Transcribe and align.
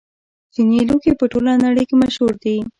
چیني 0.53 0.79
لوښي 0.87 1.11
په 1.19 1.25
ټوله 1.31 1.51
نړۍ 1.65 1.83
کې 1.89 1.95
مشهور 2.03 2.33
دي. 2.43 2.57